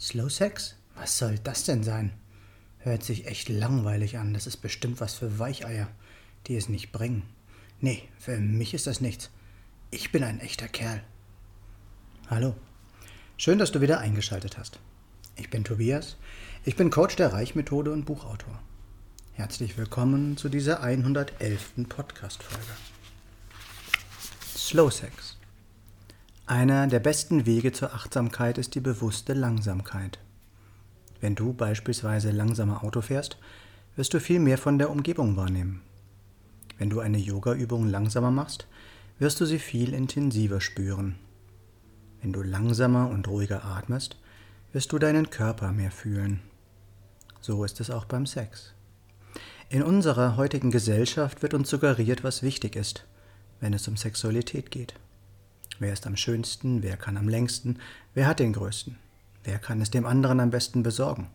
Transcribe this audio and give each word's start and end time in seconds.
Slow 0.00 0.28
Sex? 0.28 0.76
Was 0.94 1.18
soll 1.18 1.38
das 1.38 1.64
denn 1.64 1.82
sein? 1.82 2.12
Hört 2.78 3.02
sich 3.02 3.26
echt 3.26 3.48
langweilig 3.48 4.18
an. 4.18 4.34
Das 4.34 4.46
ist 4.46 4.58
bestimmt 4.58 5.00
was 5.00 5.14
für 5.14 5.38
Weicheier, 5.38 5.88
die 6.46 6.56
es 6.56 6.68
nicht 6.68 6.92
bringen. 6.92 7.22
Nee, 7.80 8.02
für 8.18 8.38
mich 8.38 8.74
ist 8.74 8.86
das 8.86 9.00
nichts. 9.00 9.30
Ich 9.90 10.12
bin 10.12 10.22
ein 10.22 10.40
echter 10.40 10.68
Kerl. 10.68 11.02
Hallo. 12.28 12.54
Schön, 13.36 13.58
dass 13.58 13.72
du 13.72 13.80
wieder 13.80 13.98
eingeschaltet 13.98 14.58
hast. 14.58 14.78
Ich 15.36 15.50
bin 15.50 15.64
Tobias. 15.64 16.16
Ich 16.64 16.76
bin 16.76 16.90
Coach 16.90 17.16
der 17.16 17.32
Reichmethode 17.32 17.92
und 17.92 18.04
Buchautor. 18.04 18.60
Herzlich 19.32 19.76
willkommen 19.76 20.36
zu 20.36 20.48
dieser 20.48 20.82
111. 20.82 21.88
Podcast-Folge. 21.88 22.72
Slow 24.56 24.90
Sex. 24.90 25.36
Einer 26.48 26.86
der 26.86 27.00
besten 27.00 27.44
Wege 27.44 27.72
zur 27.72 27.92
Achtsamkeit 27.92 28.56
ist 28.56 28.76
die 28.76 28.80
bewusste 28.80 29.34
Langsamkeit. 29.34 30.20
Wenn 31.20 31.34
du 31.34 31.52
beispielsweise 31.52 32.30
langsamer 32.30 32.84
Auto 32.84 33.00
fährst, 33.00 33.36
wirst 33.96 34.14
du 34.14 34.20
viel 34.20 34.38
mehr 34.38 34.56
von 34.56 34.78
der 34.78 34.90
Umgebung 34.90 35.36
wahrnehmen. 35.36 35.82
Wenn 36.78 36.88
du 36.88 37.00
eine 37.00 37.18
Yoga-Übung 37.18 37.88
langsamer 37.88 38.30
machst, 38.30 38.68
wirst 39.18 39.40
du 39.40 39.44
sie 39.44 39.58
viel 39.58 39.92
intensiver 39.92 40.60
spüren. 40.60 41.16
Wenn 42.22 42.32
du 42.32 42.42
langsamer 42.42 43.10
und 43.10 43.26
ruhiger 43.26 43.64
atmest, 43.64 44.16
wirst 44.72 44.92
du 44.92 45.00
deinen 45.00 45.30
Körper 45.30 45.72
mehr 45.72 45.90
fühlen. 45.90 46.42
So 47.40 47.64
ist 47.64 47.80
es 47.80 47.90
auch 47.90 48.04
beim 48.04 48.24
Sex. 48.24 48.72
In 49.68 49.82
unserer 49.82 50.36
heutigen 50.36 50.70
Gesellschaft 50.70 51.42
wird 51.42 51.54
uns 51.54 51.68
suggeriert, 51.68 52.22
was 52.22 52.44
wichtig 52.44 52.76
ist, 52.76 53.04
wenn 53.58 53.74
es 53.74 53.88
um 53.88 53.96
Sexualität 53.96 54.70
geht. 54.70 54.94
Wer 55.78 55.92
ist 55.92 56.06
am 56.06 56.16
schönsten? 56.16 56.82
Wer 56.82 56.96
kann 56.96 57.16
am 57.16 57.28
längsten? 57.28 57.78
Wer 58.14 58.26
hat 58.26 58.40
den 58.40 58.52
größten? 58.52 58.96
Wer 59.44 59.58
kann 59.58 59.80
es 59.80 59.90
dem 59.90 60.06
anderen 60.06 60.40
am 60.40 60.50
besten 60.50 60.82
besorgen? 60.82 61.28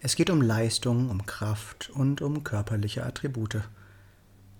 Es 0.00 0.14
geht 0.14 0.30
um 0.30 0.40
Leistung, 0.40 1.10
um 1.10 1.26
Kraft 1.26 1.90
und 1.90 2.22
um 2.22 2.44
körperliche 2.44 3.04
Attribute. 3.04 3.62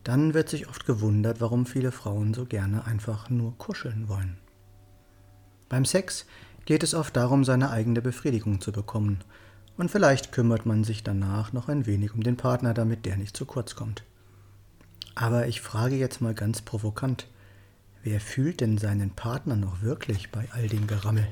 Dann 0.03 0.35
wird 0.35 0.49
sich 0.49 0.69
oft 0.69 0.85
gewundert, 0.85 1.41
warum 1.41 1.65
viele 1.65 1.93
Frauen 1.93 2.35
so 2.35 2.45
gerne 2.45 2.87
einfach 2.87 3.31
nur 3.31 3.57
kuscheln 3.57 4.09
wollen. 4.09 4.37
Beim 5.69 5.85
Sex 5.85 6.27
geht 6.65 6.83
es 6.83 6.95
oft 6.95 7.17
darum, 7.17 7.45
seine 7.45 7.71
eigene 7.71 8.03
Befriedigung 8.03 8.61
zu 8.61 8.73
bekommen, 8.73 9.21
und 9.77 9.93
vielleicht 9.93 10.33
kümmert 10.33 10.67
man 10.67 10.83
sich 10.83 11.05
danach 11.05 11.53
noch 11.53 11.69
ein 11.69 11.87
wenig 11.87 12.13
um 12.13 12.25
den 12.25 12.37
Partner, 12.37 12.75
damit 12.75 13.07
der 13.07 13.17
nicht 13.17 13.37
zu 13.37 13.47
kurz 13.47 13.77
kommt. 13.77 14.03
Aber 15.15 15.47
ich 15.47 15.61
frage 15.61 15.95
jetzt 15.95 16.21
mal 16.21 16.35
ganz 16.35 16.63
provokant, 16.63 17.29
Wer 18.05 18.21
fühlt 18.21 18.61
denn 18.61 18.79
seinen 18.79 19.11
Partner 19.11 19.57
noch 19.57 19.83
wirklich 19.83 20.31
bei 20.31 20.49
all 20.53 20.69
dem 20.69 20.87
Gerammel? 20.87 21.27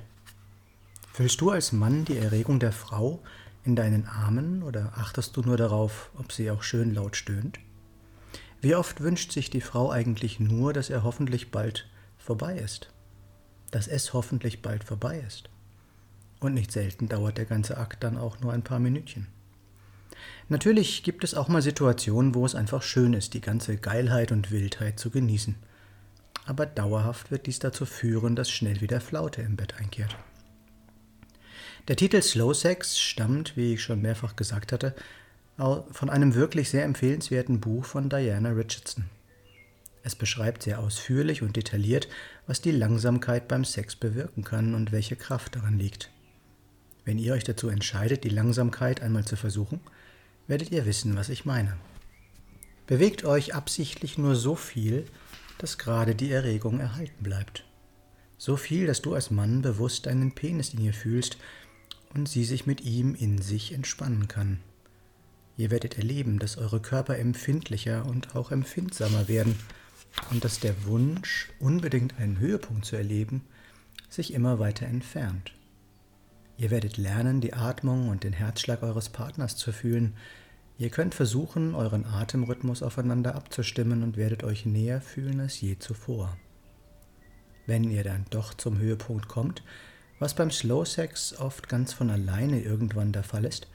Fühlst 1.12 1.41
du 1.41 1.50
als 1.50 1.73
Mann 1.73 2.05
die 2.05 2.19
Erregung 2.19 2.58
der 2.58 2.73
Frau 2.73 3.23
in 3.64 3.77
deinen 3.77 4.06
Armen 4.06 4.62
oder 4.62 4.92
achtest 4.97 5.36
du 5.36 5.42
nur 5.42 5.56
darauf, 5.56 6.11
ob 6.19 6.33
sie 6.33 6.50
auch 6.50 6.62
schön 6.62 6.92
laut 6.92 7.17
stöhnt? 7.17 7.61
Wie 8.61 8.75
oft 8.75 9.00
wünscht 9.00 9.33
sich 9.33 9.48
die 9.48 9.61
Frau 9.61 9.91
eigentlich 9.91 10.41
nur, 10.41 10.73
dass 10.73 10.91
er 10.91 11.05
hoffentlich 11.05 11.53
bald 11.53 11.89
vorbei 12.19 12.56
ist? 12.58 12.91
Dass 13.70 13.86
es 13.86 14.12
hoffentlich 14.12 14.61
bald 14.61 14.83
vorbei 14.83 15.23
ist? 15.25 15.48
Und 16.41 16.55
nicht 16.55 16.73
selten 16.73 17.08
dauert 17.08 17.39
der 17.39 17.45
ganze 17.45 17.78
Akt 17.78 18.03
dann 18.03 18.19
auch 18.19 18.41
nur 18.41 18.53
ein 18.53 18.64
paar 18.64 18.80
Minütchen. 18.80 19.28
Natürlich 20.48 21.05
gibt 21.05 21.23
es 21.23 21.34
auch 21.34 21.48
mal 21.48 21.62
Situationen, 21.62 22.34
wo 22.34 22.45
es 22.45 22.55
einfach 22.56 22.83
schön 22.83 23.14
ist, 23.14 23.34
die 23.34 23.41
ganze 23.41 23.77
Geilheit 23.77 24.33
und 24.33 24.51
Wildheit 24.51 24.98
zu 24.98 25.11
genießen 25.11 25.55
aber 26.45 26.67
dauerhaft 26.67 27.31
wird 27.31 27.47
dies 27.47 27.58
dazu 27.58 27.86
führen, 27.86 28.36
dass 28.36 28.51
schnell 28.51 28.80
wieder 28.80 29.01
Flaute 29.01 29.42
im 29.42 29.57
Bett 29.57 29.74
einkehrt. 29.79 30.17
Der 31.89 31.97
Titel 31.97 32.20
Slow 32.20 32.52
Sex 32.52 32.98
stammt, 32.98 33.57
wie 33.57 33.74
ich 33.74 33.83
schon 33.83 34.02
mehrfach 34.02 34.36
gesagt 34.36 34.73
hatte, 34.73 34.95
von 35.57 36.11
einem 36.11 36.35
wirklich 36.35 36.69
sehr 36.69 36.85
empfehlenswerten 36.85 37.61
Buch 37.61 37.85
von 37.85 38.11
Diana 38.11 38.51
Richardson. 38.51 39.05
Es 40.02 40.14
beschreibt 40.14 40.63
sehr 40.63 40.79
ausführlich 40.80 41.42
und 41.42 41.57
detailliert, 41.57 42.08
was 42.46 42.61
die 42.61 42.70
Langsamkeit 42.70 43.48
beim 43.48 43.64
Sex 43.64 43.96
bewirken 43.96 44.45
kann 44.45 44.75
und 44.75 44.92
welche 44.92 45.17
Kraft 45.17 45.57
darin 45.57 45.79
liegt. 45.79 46.11
Wenn 47.05 47.19
ihr 47.19 47.33
euch 47.35 47.45
dazu 47.45 47.69
entscheidet, 47.69 48.25
die 48.25 48.29
Langsamkeit 48.29 49.01
einmal 49.01 49.25
zu 49.25 49.36
versuchen, 49.36 49.80
werdet 50.46 50.70
ihr 50.70 50.86
wissen, 50.86 51.17
was 51.17 51.29
ich 51.29 51.45
meine. 51.45 51.77
Bewegt 52.86 53.25
euch 53.25 53.55
absichtlich 53.55 54.19
nur 54.19 54.36
so 54.36 54.55
viel, 54.55 55.07
dass 55.58 55.78
gerade 55.78 56.14
die 56.14 56.30
Erregung 56.30 56.80
erhalten 56.80 57.22
bleibt. 57.22 57.64
So 58.39 58.56
viel, 58.56 58.86
dass 58.86 59.02
du 59.02 59.14
als 59.14 59.30
Mann 59.30 59.62
bewusst 59.62 60.08
einen 60.08 60.33
Penis 60.33 60.74
in 60.74 60.80
ihr 60.80 60.92
fühlst 60.92 61.39
und 62.14 62.28
sie 62.28 62.44
sich 62.44 62.67
mit 62.67 62.83
ihm 62.83 63.14
in 63.14 63.40
sich 63.40 63.72
entspannen 63.72 64.28
kann. 64.28 64.61
Ihr 65.56 65.70
werdet 65.70 65.96
erleben, 65.96 66.39
dass 66.39 66.58
eure 66.58 66.80
Körper 66.80 67.18
empfindlicher 67.18 68.05
und 68.05 68.36
auch 68.36 68.52
empfindsamer 68.52 69.28
werden 69.28 69.56
und 70.30 70.45
dass 70.45 70.61
der 70.61 70.84
Wunsch, 70.84 71.48
unbedingt 71.58 72.18
einen 72.18 72.39
Höhepunkt 72.39 72.84
zu 72.84 72.96
erleben, 72.96 73.42
sich 74.08 74.34
immer 74.34 74.58
weiter 74.58 74.86
entfernt. 74.86 75.52
Ihr 76.58 76.70
werdet 76.70 76.96
lernen, 76.96 77.40
die 77.40 77.55
Atmung 77.55 78.08
und 78.08 78.24
den 78.24 78.33
Herzschlag 78.33 78.83
eures 78.83 79.11
Partners 79.11 79.56
zu 79.56 79.72
fühlen, 79.72 80.14
Ihr 80.79 80.91
könnt 80.91 81.14
versuchen, 81.14 81.75
euren 81.75 82.05
Atemrhythmus 82.05 82.83
aufeinander 82.83 83.35
abzustimmen 83.35 84.03
und 84.03 84.19
werdet 84.19 84.45
euch 84.45 84.67
näher 84.67 85.01
fühlen 85.01 85.41
als 85.41 85.61
je 85.61 85.79
zuvor. 85.79 86.37
Wenn 87.64 87.91
ihr 87.91 88.05
dann 88.05 88.27
doch 88.29 88.53
zum 88.53 88.79
Höhepunkt 88.79 89.27
kommt, 89.27 89.63
was 90.19 90.35
beim 90.35 90.51
Slow 90.51 90.85
Sex 90.85 91.35
oft 91.39 91.69
ganz 91.69 91.95
von 91.95 92.11
alleine 92.11 92.61
irgendwann 92.61 93.13
der 93.13 93.23
Fall 93.23 93.47
ist, 93.47 93.69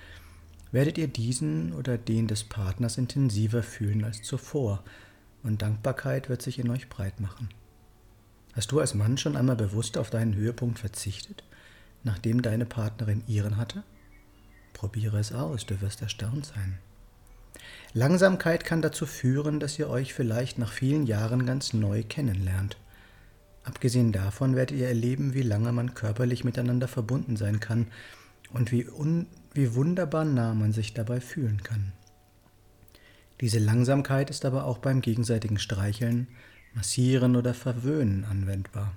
werdet 0.71 0.99
ihr 0.99 1.07
diesen 1.07 1.73
oder 1.73 1.97
den 1.97 2.27
des 2.27 2.43
Partners 2.43 2.97
intensiver 2.97 3.63
fühlen 3.63 4.03
als 4.03 4.21
zuvor 4.21 4.83
und 5.43 5.63
Dankbarkeit 5.63 6.29
wird 6.29 6.43
sich 6.43 6.59
in 6.59 6.69
euch 6.69 6.87
breit 6.87 7.19
machen. 7.19 7.49
Hast 8.53 8.71
du 8.71 8.79
als 8.79 8.93
Mann 8.93 9.17
schon 9.17 9.35
einmal 9.35 9.55
bewusst 9.55 9.97
auf 9.97 10.11
deinen 10.11 10.35
Höhepunkt 10.35 10.77
verzichtet, 10.77 11.43
nachdem 12.03 12.43
deine 12.43 12.65
Partnerin 12.65 13.23
ihren 13.27 13.57
hatte? 13.57 13.83
Probiere 14.73 15.19
es 15.19 15.31
aus, 15.31 15.65
du 15.65 15.81
wirst 15.81 16.01
erstaunt 16.01 16.45
sein. 16.45 16.77
Langsamkeit 17.93 18.63
kann 18.63 18.81
dazu 18.81 19.05
führen, 19.05 19.59
dass 19.59 19.77
ihr 19.77 19.89
euch 19.89 20.13
vielleicht 20.13 20.57
nach 20.57 20.71
vielen 20.71 21.05
Jahren 21.05 21.45
ganz 21.45 21.73
neu 21.73 22.03
kennenlernt. 22.03 22.77
Abgesehen 23.63 24.11
davon 24.11 24.55
werdet 24.55 24.77
ihr 24.77 24.87
erleben, 24.87 25.33
wie 25.33 25.43
lange 25.43 25.71
man 25.71 25.93
körperlich 25.93 26.43
miteinander 26.43 26.87
verbunden 26.87 27.35
sein 27.35 27.59
kann 27.59 27.87
und 28.53 28.71
wie, 28.71 28.87
un 28.87 29.27
wie 29.53 29.75
wunderbar 29.75 30.25
nah 30.25 30.53
man 30.53 30.71
sich 30.71 30.93
dabei 30.93 31.19
fühlen 31.19 31.61
kann. 31.63 31.91
Diese 33.41 33.59
Langsamkeit 33.59 34.29
ist 34.29 34.45
aber 34.45 34.65
auch 34.65 34.77
beim 34.77 35.01
gegenseitigen 35.01 35.59
Streicheln, 35.59 36.27
Massieren 36.73 37.35
oder 37.35 37.53
Verwöhnen 37.53 38.23
anwendbar. 38.23 38.93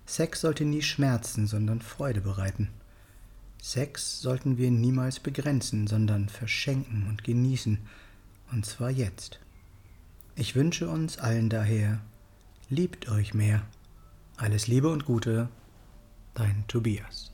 Sex 0.06 0.42
sollte 0.42 0.66
nie 0.66 0.82
schmerzen, 0.82 1.46
sondern 1.46 1.82
Freude 1.82 2.22
bereiten. 2.22 2.70
Sex 3.62 4.22
sollten 4.22 4.58
wir 4.58 4.72
niemals 4.72 5.20
begrenzen, 5.20 5.86
sondern 5.86 6.30
verschenken 6.30 7.06
und 7.08 7.24
genießen, 7.24 7.78
und 8.52 8.66
zwar 8.66 8.90
jetzt. 8.90 9.40
Ich 10.36 10.56
wünsche 10.56 10.90
uns 10.90 11.20
allen 11.20 11.50
daher, 11.50 12.00
liebt 12.70 13.10
euch 13.10 13.34
mehr. 13.34 13.62
Alles 14.42 14.68
Liebe 14.68 14.88
und 14.88 15.04
Gute, 15.04 15.50
dein 16.34 16.64
Tobias. 16.70 17.34